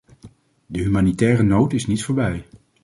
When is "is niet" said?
1.73-2.03